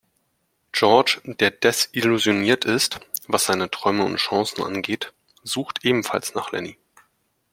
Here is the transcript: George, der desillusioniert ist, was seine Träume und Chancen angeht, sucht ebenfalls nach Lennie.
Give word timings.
George, 0.71 1.21
der 1.25 1.51
desillusioniert 1.51 2.65
ist, 2.65 2.99
was 3.27 3.43
seine 3.45 3.69
Träume 3.69 4.03
und 4.03 4.15
Chancen 4.17 4.63
angeht, 4.63 5.13
sucht 5.43 5.85
ebenfalls 5.85 6.33
nach 6.33 6.51
Lennie. 6.51 6.79